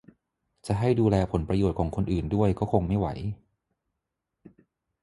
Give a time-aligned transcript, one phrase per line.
[0.67, 3.07] จะให้ดูแลผลประโยชน์ของคนอื่นด้วยก็คงไม่ไหว